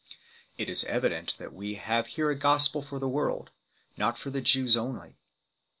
It 0.57 0.67
is 0.67 0.83
evident 0.85 1.37
that 1.37 1.53
we 1.53 1.75
have 1.75 2.07
here 2.07 2.31
a 2.31 2.35
Gospel 2.35 2.81
for 2.81 2.97
the 2.97 3.07
world, 3.07 3.51
not 3.95 4.17
for 4.17 4.31
the 4.31 4.41
Jews 4.41 4.75
only. 4.75 5.19